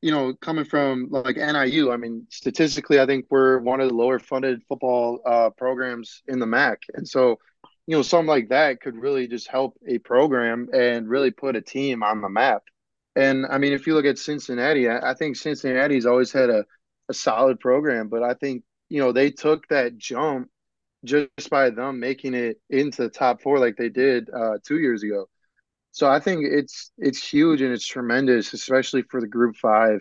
[0.00, 3.94] you know, coming from like NIU, I mean, statistically, I think we're one of the
[3.94, 6.80] lower funded football uh, programs in the MAC.
[6.94, 7.38] And so
[7.86, 11.60] you know, something like that could really just help a program and really put a
[11.60, 12.62] team on the map.
[13.16, 16.64] And I mean, if you look at Cincinnati, I, I think Cincinnati's always had a,
[17.08, 20.48] a solid program, but I think, you know, they took that jump
[21.04, 25.02] just by them making it into the top four like they did uh, two years
[25.02, 25.28] ago.
[25.92, 30.00] So I think it's it's huge and it's tremendous, especially for the Group Five,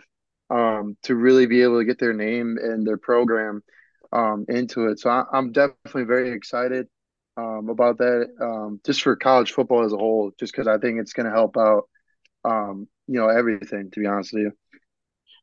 [0.50, 3.62] um, to really be able to get their name and their program
[4.14, 5.00] um, into it.
[5.00, 6.88] So I, I'm definitely very excited
[7.38, 11.00] um, about that, um, just for college football as a whole, just because I think
[11.00, 11.84] it's going to help out,
[12.46, 13.92] um, you know, everything.
[13.92, 14.52] To be honest with you.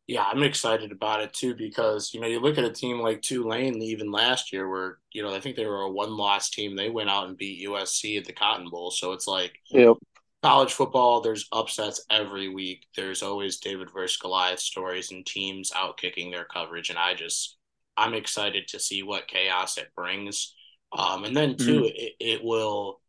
[0.07, 3.21] Yeah, I'm excited about it too because you know you look at a team like
[3.21, 6.75] Tulane even last year where you know I think they were a one loss team.
[6.75, 8.91] They went out and beat USC at the Cotton Bowl.
[8.91, 9.97] So it's like yep.
[10.43, 11.21] College football.
[11.21, 12.87] There's upsets every week.
[12.97, 16.91] There's always David versus Goliath stories and teams out kicking their coverage.
[16.91, 17.57] And I just
[17.97, 20.55] I'm excited to see what chaos it brings.
[20.97, 21.97] Um, and then too, mm-hmm.
[21.97, 23.01] it, it will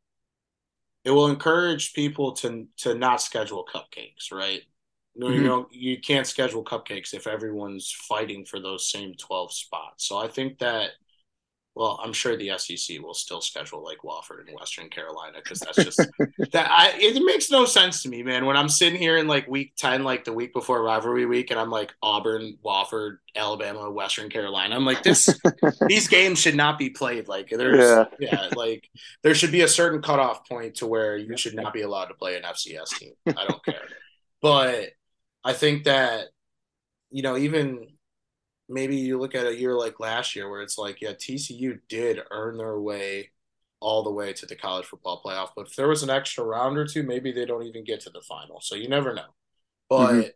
[1.06, 4.62] it will encourage people to to not schedule cupcakes, right?
[5.16, 5.36] No, mm-hmm.
[5.36, 10.08] you know, you can't schedule cupcakes if everyone's fighting for those same 12 spots.
[10.08, 10.92] So I think that
[11.80, 15.78] well, I'm sure the SEC will still schedule like Wofford and Western Carolina because that's
[15.78, 15.98] just
[16.52, 16.70] that.
[16.70, 18.46] I it makes no sense to me, man.
[18.46, 21.60] When I'm sitting here in like week ten, like the week before rivalry week, and
[21.60, 24.76] I'm like Auburn, Wofford, Alabama, Western Carolina.
[24.76, 25.40] I'm like this.
[25.88, 27.30] these games should not be played.
[27.30, 28.06] Like there's yeah.
[28.20, 28.90] yeah, like
[29.24, 32.14] there should be a certain cutoff point to where you should not be allowed to
[32.14, 33.14] play an FCS team.
[33.26, 33.88] I don't care,
[34.42, 34.90] but
[35.46, 36.26] I think that
[37.10, 37.88] you know even
[38.70, 42.20] maybe you look at a year like last year where it's like, yeah, TCU did
[42.32, 43.32] earn their way
[43.82, 45.50] all the way to the college football playoff.
[45.56, 48.10] But if there was an extra round or two, maybe they don't even get to
[48.10, 48.62] the final.
[48.62, 49.34] So you never know.
[49.90, 50.28] But mm-hmm.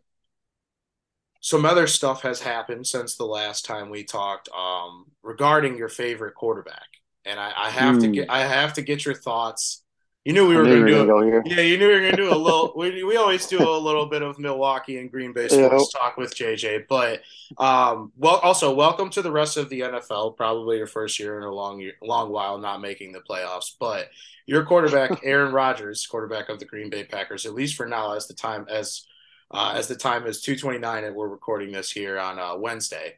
[1.40, 6.34] some other stuff has happened since the last time we talked um, regarding your favorite
[6.34, 6.88] quarterback.
[7.24, 8.00] And I, I have mm.
[8.00, 9.83] to get I have to get your thoughts
[10.24, 11.06] you knew we were going to do.
[11.06, 11.42] Go here.
[11.44, 12.72] Yeah, you knew we were going to do a little.
[12.76, 16.00] we, we always do a little bit of Milwaukee and Green Bay sports yeah.
[16.00, 16.86] talk with JJ.
[16.88, 17.20] But
[17.58, 20.38] um, well, also welcome to the rest of the NFL.
[20.38, 23.72] Probably your first year in a long year, long while not making the playoffs.
[23.78, 24.08] But
[24.46, 28.26] your quarterback, Aaron Rodgers, quarterback of the Green Bay Packers, at least for now, as
[28.26, 29.02] the time as
[29.50, 32.56] uh, as the time is two twenty nine, and we're recording this here on uh,
[32.56, 33.16] Wednesday.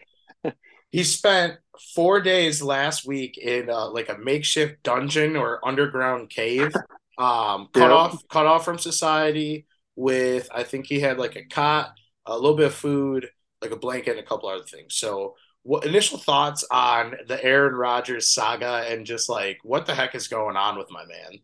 [0.97, 1.59] He spent
[1.95, 6.73] four days last week in uh, like a makeshift dungeon or underground cave
[7.19, 9.67] um, cut off, cut off from society.
[9.95, 11.91] With I think he had like a cot,
[12.25, 13.29] a little bit of food,
[13.61, 14.95] like a blanket, and a couple other things.
[14.95, 20.15] So, what initial thoughts on the Aaron Rodgers saga and just like what the heck
[20.15, 21.41] is going on with my man?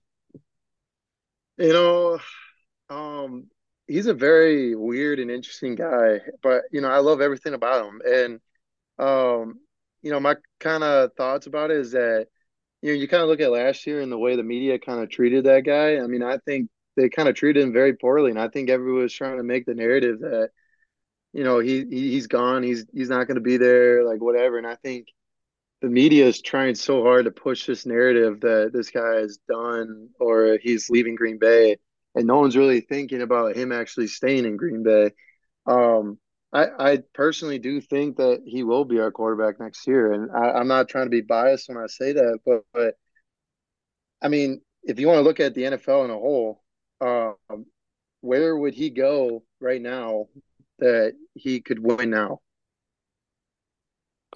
[1.58, 2.18] You know,
[2.88, 3.48] um,
[3.86, 8.00] he's a very weird and interesting guy, but you know, I love everything about him.
[8.02, 8.40] And
[9.02, 9.60] um,
[10.02, 12.26] you know, my kind of thoughts about it is that
[12.82, 15.00] you know, you kind of look at last year and the way the media kind
[15.02, 15.98] of treated that guy.
[15.98, 19.02] I mean, I think they kind of treated him very poorly, and I think everyone
[19.02, 20.50] was trying to make the narrative that,
[21.32, 24.58] you know, he, he he's gone, he's he's not going to be there, like whatever.
[24.58, 25.08] And I think
[25.80, 30.10] the media is trying so hard to push this narrative that this guy is done
[30.20, 31.78] or he's leaving Green Bay,
[32.14, 35.12] and no one's really thinking about him actually staying in Green Bay.
[35.66, 36.18] Um,
[36.52, 40.60] I, I personally do think that he will be our quarterback next year, and I,
[40.60, 42.94] am not trying to be biased when I say that, but, but
[44.22, 46.62] I mean, if you want to look at the NFL in a whole,
[47.00, 47.66] um,
[48.20, 50.26] where would he go right now
[50.78, 52.40] that he could win now?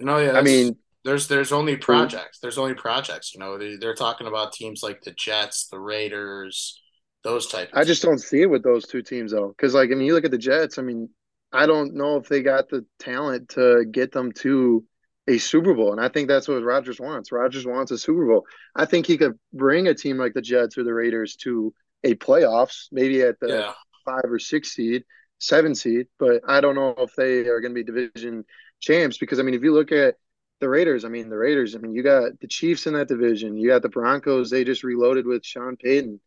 [0.01, 2.39] No, yeah, I mean, there's there's only projects.
[2.39, 3.33] There's only projects.
[3.33, 6.81] You know, they, they're talking about teams like the Jets, the Raiders,
[7.23, 7.69] those type.
[7.73, 10.13] I just don't see it with those two teams though, because like I mean, you
[10.13, 10.77] look at the Jets.
[10.77, 11.09] I mean,
[11.51, 14.83] I don't know if they got the talent to get them to
[15.27, 15.91] a Super Bowl.
[15.91, 17.31] And I think that's what Rodgers wants.
[17.31, 18.45] Rodgers wants a Super Bowl.
[18.75, 22.15] I think he could bring a team like the Jets or the Raiders to a
[22.15, 23.73] playoffs, maybe at the yeah.
[24.05, 25.03] five or six seed,
[25.39, 26.07] seven seed.
[26.19, 28.45] But I don't know if they are going to be division
[28.79, 30.15] champs because, I mean, if you look at
[30.59, 33.57] the Raiders, I mean, the Raiders, I mean, you got the Chiefs in that division.
[33.57, 34.49] You got the Broncos.
[34.49, 36.19] They just reloaded with Sean Payton.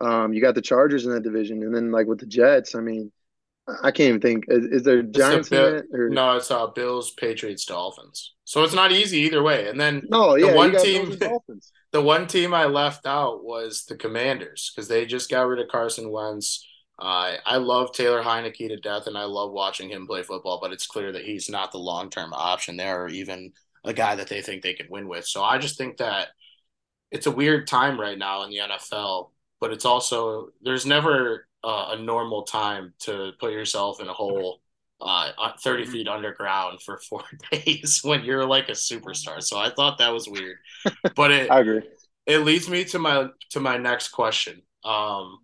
[0.00, 1.62] Um, you got the Chargers in that division.
[1.62, 3.12] And then, like, with the Jets, I mean,
[3.68, 4.44] I can't even think.
[4.48, 5.86] Is, is there Giants in it?
[5.92, 6.08] Or?
[6.08, 8.34] No, it's uh, Bills, Patriots, Dolphins.
[8.44, 9.68] So it's not easy either way.
[9.68, 11.18] And then no, yeah, the one team,
[11.92, 15.68] the one team I left out was the Commanders because they just got rid of
[15.68, 16.64] Carson Wentz.
[16.98, 20.60] Uh, I love Taylor Heinicke to death, and I love watching him play football.
[20.62, 23.52] But it's clear that he's not the long term option there, or even
[23.84, 25.26] a guy that they think they could win with.
[25.26, 26.28] So I just think that
[27.10, 29.30] it's a weird time right now in the NFL.
[29.60, 34.60] But it's also there's never uh, a normal time to put yourself in a hole
[35.00, 35.30] uh,
[35.62, 35.92] 30 mm-hmm.
[35.92, 39.42] feet underground for four days when you're like a superstar.
[39.42, 40.58] So I thought that was weird,
[41.16, 41.82] but it, I agree.
[42.24, 44.62] It leads me to my, to my next question.
[44.84, 45.40] Um,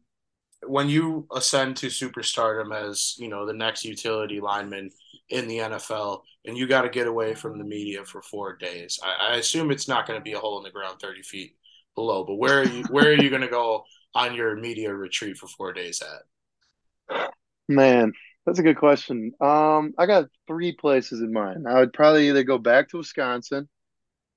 [0.64, 4.90] when you ascend to superstardom as, you know, the next utility lineman
[5.28, 9.00] in the NFL and you got to get away from the media for four days,
[9.02, 11.56] I, I assume it's not going to be a hole in the ground 30 feet
[11.96, 15.36] below, but where are you, where are you going to go on your media retreat
[15.36, 17.30] for four days at?
[17.68, 18.12] Man,
[18.46, 19.32] that's a good question.
[19.40, 21.66] Um, I got three places in mind.
[21.68, 23.68] I would probably either go back to Wisconsin,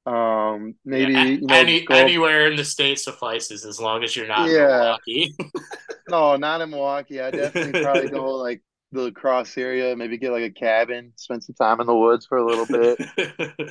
[0.05, 1.95] um, maybe yeah, you know, any go...
[1.95, 4.53] anywhere in the state suffices as long as you're not yeah.
[4.53, 5.35] in Milwaukee.
[6.09, 7.21] no, not in Milwaukee.
[7.21, 8.61] I definitely probably go like
[8.91, 12.38] the cross area, maybe get like a cabin, spend some time in the woods for
[12.38, 12.99] a little bit.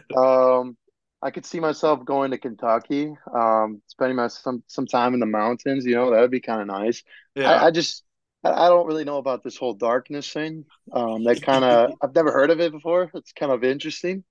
[0.17, 0.77] um,
[1.25, 5.27] I could see myself going to Kentucky, um, spending my some some time in the
[5.27, 5.87] mountains.
[5.87, 7.03] You know, that would be kind of nice.
[7.35, 7.51] Yeah.
[7.51, 8.05] I, I just
[8.45, 10.67] I, don't really know about this whole darkness thing.
[10.93, 13.11] Um, that kind of I've never heard of it before.
[13.15, 14.23] It's kind of interesting.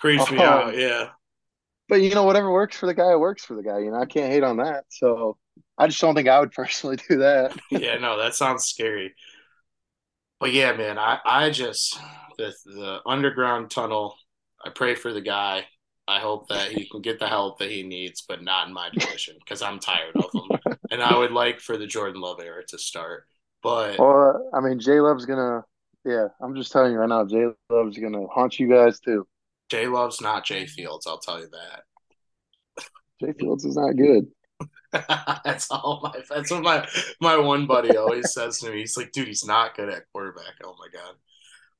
[0.00, 1.10] Creeps me um, out, yeah.
[1.88, 3.78] But you know, whatever works for the guy, works for the guy.
[3.78, 4.86] You know, I can't hate on that.
[4.88, 5.38] So
[5.78, 7.56] I just don't think I would personally do that.
[7.70, 9.14] yeah, no, that sounds scary.
[10.40, 11.96] But yeah, man, I I just
[12.38, 14.16] the the underground tunnel.
[14.64, 15.66] I pray for the guy
[16.10, 18.90] I hope that he can get the help that he needs, but not in my
[18.90, 20.76] division because I'm tired of him.
[20.90, 23.26] and I would like for the Jordan Love era to start.
[23.62, 25.64] But well, I mean, J Love's gonna.
[26.04, 29.24] Yeah, I'm just telling you right now, J Love's gonna haunt you guys too.
[29.70, 31.06] J Love's not Jay Fields.
[31.06, 32.84] I'll tell you that.
[33.20, 34.26] Jay Fields is not good.
[35.44, 36.20] that's all my.
[36.28, 36.88] That's what my
[37.20, 38.80] my one buddy always says to me.
[38.80, 40.54] He's like, dude, he's not good at quarterback.
[40.64, 41.14] Oh my god.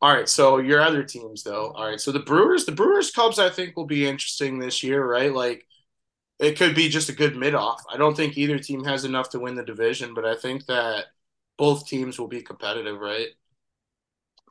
[0.03, 1.73] All right, so your other teams though.
[1.73, 5.05] All right, so the Brewers, the Brewers Cubs, I think will be interesting this year,
[5.05, 5.33] right?
[5.33, 5.67] Like
[6.39, 7.83] it could be just a good mid off.
[7.93, 11.07] I don't think either team has enough to win the division, but I think that
[11.59, 13.29] both teams will be competitive, right?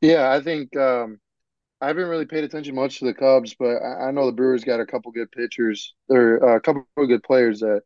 [0.02, 1.20] Yeah, I think um,
[1.82, 4.64] I haven't really paid attention much to the Cubs, but I, I know the Brewers
[4.64, 7.82] got a couple good pitchers or uh, a couple of good players that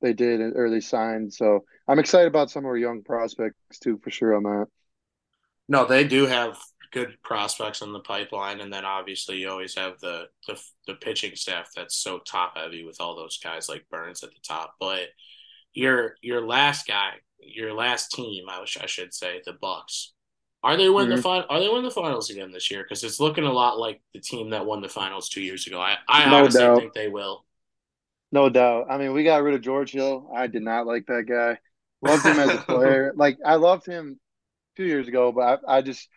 [0.00, 1.34] they did or they signed.
[1.34, 4.66] So I'm excited about some of our young prospects too, for sure on that.
[5.68, 6.58] No, they do have
[6.92, 11.34] good prospects in the pipeline, and then obviously you always have the the, the pitching
[11.34, 14.74] staff that's so top heavy with all those guys like Burnes at the top.
[14.78, 15.08] But
[15.72, 20.12] your your last guy, your last team, I, I should say, the Bucks.
[20.62, 21.16] Are they win mm-hmm.
[21.16, 21.46] the final?
[21.48, 22.84] Are they win the finals again this year?
[22.84, 25.80] Because it's looking a lot like the team that won the finals two years ago.
[25.80, 26.78] I, I no honestly doubt.
[26.78, 27.44] think they will.
[28.30, 28.86] No doubt.
[28.88, 30.30] I mean, we got rid of George Hill.
[30.34, 31.58] I did not like that guy.
[32.00, 33.12] Loved him as a player.
[33.16, 34.20] like I loved him
[34.76, 36.08] two years ago, but I, I just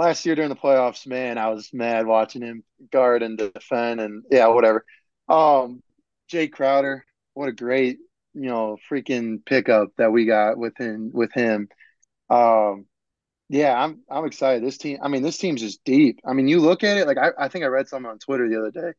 [0.00, 4.24] last year during the playoffs, man, I was mad watching him guard and defend and
[4.30, 4.84] yeah, whatever.
[5.28, 5.82] Um,
[6.32, 7.98] Jae Crowder, what a great,
[8.32, 11.68] you know, freaking pickup that we got with him with him.
[12.30, 12.86] Um,
[13.50, 14.64] yeah, I'm I'm excited.
[14.64, 16.20] This team, I mean, this team's just deep.
[16.26, 18.48] I mean, you look at it, like I, I think I read something on Twitter
[18.48, 18.92] the other day.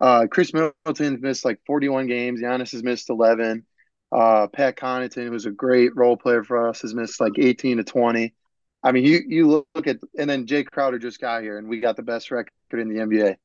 [0.00, 2.40] Uh, Khris Middleton missed like 41 games.
[2.40, 3.64] Giannis has missed 11.
[4.10, 7.84] Uh, Pat Connaughton, who's a great role player for us, has missed like 18 to
[7.84, 8.34] 20.
[8.82, 11.80] I mean, you you look at and then Jae Crowder just got here, and we
[11.80, 13.36] got the best record in the NBA.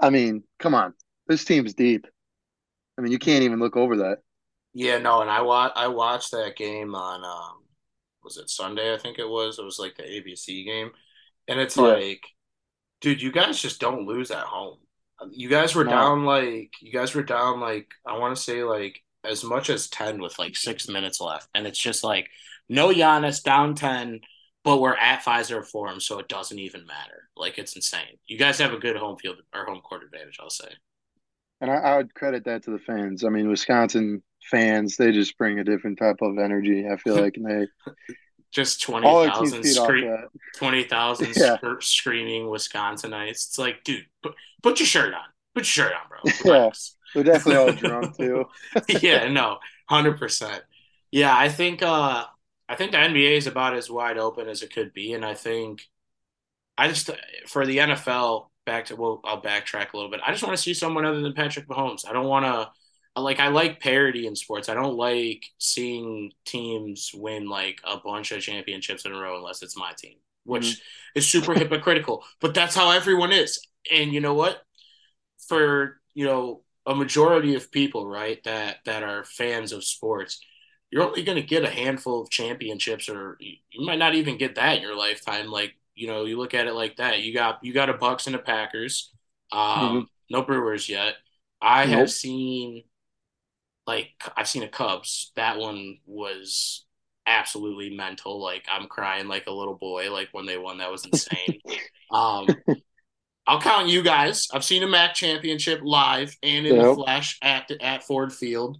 [0.00, 0.94] I mean, come on,
[1.26, 2.06] this team's deep.
[2.96, 4.18] I mean, you can't even look over that.
[4.74, 7.64] Yeah, no, and I watch I watched that game on um,
[8.22, 8.94] was it Sunday?
[8.94, 9.58] I think it was.
[9.58, 10.90] It was like the ABC game,
[11.48, 11.82] and it's yeah.
[11.84, 12.22] like,
[13.00, 14.78] dude, you guys just don't lose at home.
[15.30, 15.90] You guys were no.
[15.90, 19.88] down like you guys were down like I want to say like as much as
[19.88, 22.28] ten with like six minutes left, and it's just like
[22.68, 24.20] no Giannis down ten
[24.68, 27.30] but we're at Fiserv Forum, so it doesn't even matter.
[27.34, 28.18] Like it's insane.
[28.26, 30.68] You guys have a good home field or home court advantage, I'll say.
[31.62, 33.24] And I, I, would credit that to the fans.
[33.24, 36.86] I mean, Wisconsin fans, they just bring a different type of energy.
[36.86, 37.66] I feel like, and they
[38.50, 40.26] just twenty thousand scre-
[40.56, 41.56] twenty thousand yeah.
[41.56, 43.30] sc- screaming Wisconsinites.
[43.30, 45.24] It's like, dude, put, put your shirt on.
[45.54, 46.32] Put your shirt on, bro.
[46.44, 46.70] yeah,
[47.14, 48.44] they're definitely all drunk too.
[49.00, 50.62] yeah, no, hundred percent.
[51.10, 52.26] Yeah, I think uh
[52.68, 55.34] I think the NBA is about as wide open as it could be, and I
[55.34, 55.82] think
[56.76, 57.10] I just
[57.46, 60.20] for the NFL back to well, I'll backtrack a little bit.
[60.24, 62.06] I just want to see someone other than Patrick Mahomes.
[62.06, 62.70] I don't want to
[63.20, 64.68] like I like parity in sports.
[64.68, 69.62] I don't like seeing teams win like a bunch of championships in a row unless
[69.62, 71.18] it's my team, which mm-hmm.
[71.18, 72.24] is super hypocritical.
[72.40, 73.58] But that's how everyone is.
[73.92, 74.62] And you know what?
[75.48, 80.40] For you know a majority of people, right, that that are fans of sports,
[80.90, 84.54] you're only going to get a handful of championships, or you might not even get
[84.54, 85.48] that in your lifetime.
[85.50, 87.20] Like you know, you look at it like that.
[87.20, 89.12] You got you got a Bucks and a Packers.
[89.52, 90.00] Um, mm-hmm.
[90.30, 91.14] No Brewers yet.
[91.60, 91.98] I nope.
[91.98, 92.84] have seen
[93.86, 95.32] like I've seen a Cubs.
[95.36, 96.86] That one was
[97.26, 98.40] absolutely mental.
[98.40, 100.12] Like I'm crying like a little boy.
[100.12, 101.60] Like when they won, that was insane.
[102.10, 102.46] um,
[103.46, 104.48] I'll count you guys.
[104.52, 106.84] I've seen a MAC championship live and in yep.
[106.84, 108.78] the flesh at at Ford Field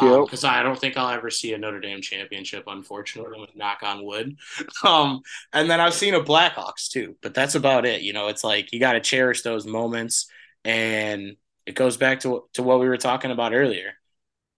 [0.00, 0.50] because um.
[0.50, 4.36] I don't think I'll ever see a Notre Dame championship, unfortunately, with knock on wood.
[4.84, 5.22] Um,
[5.52, 8.02] and then I've seen a Blackhawks too, but that's about it.
[8.02, 10.26] You know, it's like you got to cherish those moments,
[10.64, 13.94] and it goes back to to what we were talking about earlier.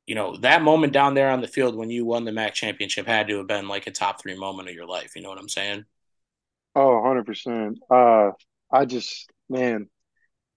[0.06, 3.06] You know, that moment down there on the field when you won the MAC championship
[3.06, 5.14] had to have been like a top three moment of your life.
[5.14, 5.84] You know what I'm saying?
[6.74, 7.78] Oh, 100 percent.
[7.88, 8.30] Uh,
[8.70, 9.88] I just man,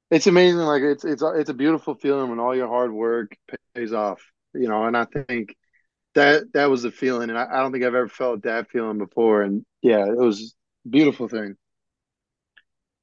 [0.10, 0.60] it's amazing.
[0.60, 3.38] Like it's it's it's a beautiful feeling when all your hard work
[3.76, 4.22] pays off
[4.54, 5.56] you know, and I think
[6.16, 8.98] that that was the feeling, and I, I don't think I've ever felt that feeling
[8.98, 9.42] before.
[9.42, 10.56] And yeah, it was
[10.90, 11.56] beautiful thing.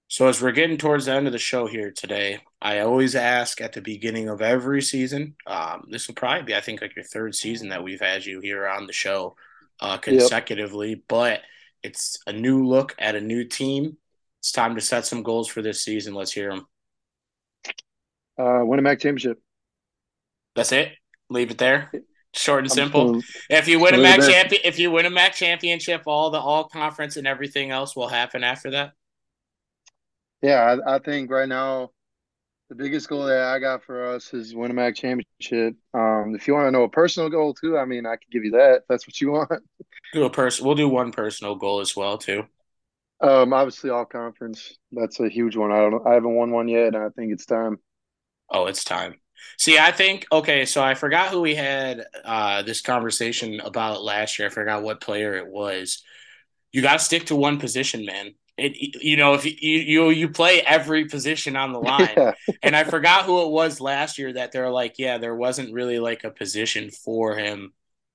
[0.08, 3.60] So as we're getting towards the end of the show here today, I always ask
[3.60, 5.34] at the beginning of every season.
[5.46, 8.40] Um, this will probably be, I think, like your third season that we've had you
[8.40, 9.34] here on the show
[9.80, 10.90] uh, consecutively.
[10.90, 10.98] Yep.
[11.08, 11.40] But
[11.82, 13.96] it's a new look at a new team.
[14.40, 16.14] It's time to set some goals for this season.
[16.14, 16.66] Let's hear them.
[18.38, 19.40] Uh, win a MAC championship.
[20.54, 20.92] That's it.
[21.28, 21.90] Leave it there.
[22.34, 23.22] Short and simple.
[23.48, 26.64] if you win a MAC champion, if you win a MAC championship, all the all
[26.64, 28.92] conference and everything else will happen after that.
[30.42, 31.90] Yeah, I, I think right now,
[32.68, 35.76] the biggest goal that I got for us is win a MAC championship.
[35.94, 38.44] Um, if you want to know a personal goal too, I mean, I can give
[38.44, 38.76] you that.
[38.76, 39.50] If that's what you want.
[40.12, 40.64] Do a person.
[40.66, 42.44] We'll do one personal goal as well too.
[43.20, 44.78] Um, obviously, all conference.
[44.92, 45.72] That's a huge one.
[45.72, 46.06] I don't.
[46.06, 47.78] I haven't won one yet, and I think it's time.
[48.50, 49.14] Oh, it's time.
[49.58, 50.64] See, I think okay.
[50.64, 54.48] So I forgot who we had uh, this conversation about last year.
[54.48, 56.02] I forgot what player it was.
[56.72, 58.34] You got to stick to one position, man.
[58.58, 62.32] It, you know, if you, you you play every position on the line, yeah.
[62.62, 65.98] and I forgot who it was last year that they're like, yeah, there wasn't really
[65.98, 67.72] like a position for him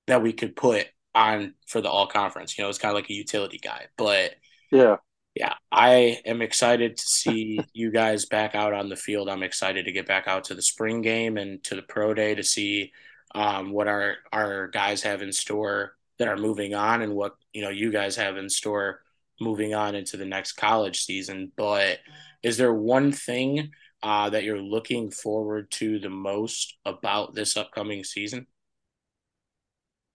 [0.08, 2.58] that we could put on for the all conference.
[2.58, 4.34] You know, it's kind of like a utility guy, but
[4.72, 4.98] yeah,
[5.36, 9.30] yeah, I am excited to see you guys back out on the field.
[9.30, 12.36] I'm excited to get back out to the spring game and to the pro day
[12.36, 12.92] to see
[13.34, 17.62] um, what our our guys have in store that are moving on and what you
[17.62, 19.02] know you guys have in store
[19.40, 21.52] moving on into the next college season.
[21.56, 22.00] But
[22.44, 23.72] is there one thing
[24.04, 28.48] uh, that you're looking forward to the most about this upcoming season?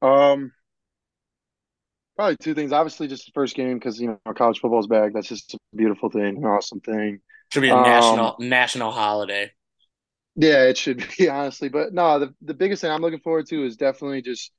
[0.02, 0.52] Um,
[2.16, 2.72] probably two things.
[2.72, 5.12] Obviously, just the first game because you know college football's back.
[5.14, 7.20] That's just a beautiful thing, an awesome thing.
[7.52, 9.52] Should be a um, national national holiday.
[10.34, 11.68] Yeah, it should be honestly.
[11.68, 14.50] But no, the the biggest thing I'm looking forward to is definitely just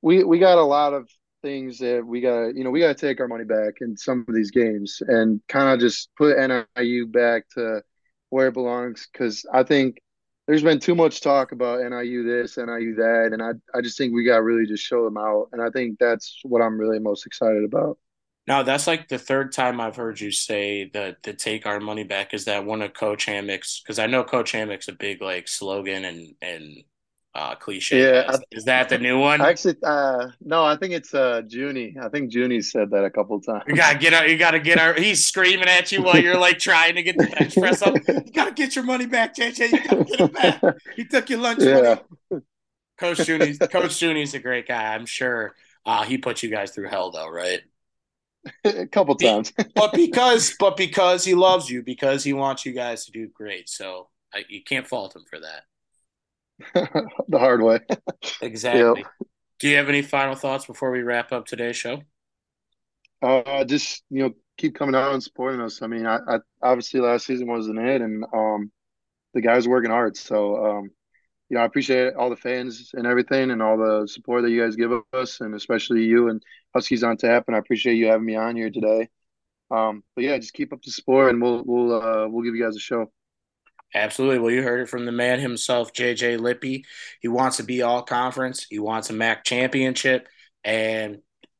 [0.00, 1.08] we we got a lot of
[1.42, 3.96] things that we got to, you know we got to take our money back in
[3.96, 7.82] some of these games and kind of just put NIU back to
[8.30, 9.98] where it belongs because I think
[10.46, 14.12] there's been too much talk about NIU this, NIU that, and I I just think
[14.12, 17.26] we got really just show them out, and I think that's what I'm really most
[17.26, 17.98] excited about.
[18.46, 22.02] Now that's like the third time I've heard you say that to take our money
[22.02, 25.46] back is that one of Coach Hammock's because I know Coach Hammock's a big like
[25.46, 26.82] slogan and and
[27.34, 28.02] uh, cliche.
[28.02, 29.40] Yeah, is, is, that the new one?
[29.40, 31.96] Actually, uh, no, I think it's uh, Junie.
[32.00, 33.64] I think Junie said that a couple times.
[33.66, 34.28] You gotta get out.
[34.28, 34.94] You gotta get our.
[34.94, 37.94] He's screaming at you while you're like trying to get the bench press up.
[38.12, 39.72] You gotta get your money back, JJ.
[39.72, 40.76] You gotta get it back.
[40.96, 41.98] He took your lunch yeah.
[42.30, 42.42] money.
[42.98, 44.94] Coach Junie's Coach Junie's a great guy.
[44.94, 45.54] I'm sure
[45.86, 47.60] uh, he put you guys through hell, though, right?
[48.64, 49.52] a couple times.
[49.74, 53.68] but because but because he loves you, because he wants you guys to do great,
[53.68, 55.62] so I, you can't fault him for that.
[56.74, 57.80] the hard way.
[58.40, 59.02] exactly.
[59.02, 59.28] Yep.
[59.58, 62.02] Do you have any final thoughts before we wrap up today's show?
[63.22, 65.82] Uh, just you know, keep coming out and supporting us.
[65.82, 68.72] I mean, I, I obviously last season wasn't it, and um,
[69.34, 70.16] the guys working hard.
[70.16, 70.90] So um,
[71.48, 74.62] you know, I appreciate all the fans and everything, and all the support that you
[74.62, 76.42] guys give us, and especially you and
[76.74, 77.44] Huskies on Tap.
[77.46, 79.08] And I appreciate you having me on here today.
[79.70, 82.64] Um, but yeah, just keep up the support, and we'll we'll uh, we'll give you
[82.64, 83.12] guys a show.
[83.94, 84.38] Absolutely.
[84.38, 86.84] Well, you heard it from the man himself, JJ Lippy.
[87.20, 88.66] He wants to be all conference.
[88.70, 90.28] He wants a MAC championship.
[90.64, 91.18] And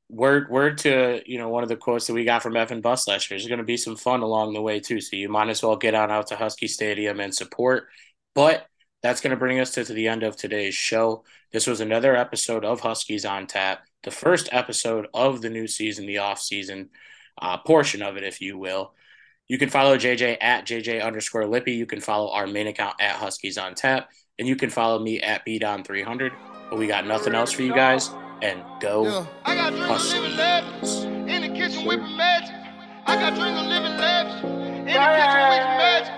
[0.09, 3.09] word word to you know one of the quotes that we got from Evan Buss
[3.09, 3.39] last year.
[3.39, 5.01] There's going to be some fun along the way too.
[5.01, 7.89] So you might as well get on out to Huskie Stadium and support.
[8.35, 8.67] But
[9.03, 11.25] that's going to bring us to, to the end of today's show.
[11.53, 16.07] This was another episode of Huskies on Tap, the first episode of the new season,
[16.07, 16.91] the off season
[17.41, 18.95] uh, portion of it, if you will.
[19.49, 21.73] You can follow JJ at JJ underscore Lippy.
[21.73, 24.09] You can follow our main account at Huskies on Tap.
[24.39, 26.31] And you can follow me at BDon300.
[26.71, 28.11] But we got nothing else for you guys.
[28.41, 29.27] And go yeah.
[29.45, 32.55] I got dreams of living labs in the kitchen whipping magic.
[33.07, 36.13] I got dreams of living labs in the kitchen whipping magic.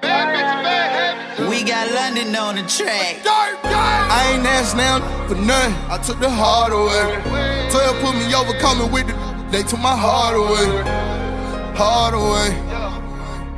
[0.00, 1.50] Bad bitch, bad habits.
[1.50, 3.20] We got London on the track.
[3.26, 5.74] I ain't asked now for nothing.
[5.90, 7.20] I took the heart away.
[7.70, 9.14] Tell put me over, coming with the.
[9.50, 11.16] They took my heart away.
[11.76, 12.56] Hard away,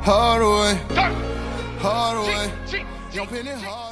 [0.01, 0.75] hard away,
[1.79, 2.51] hard away.
[3.11, 3.88] Jumping it hard.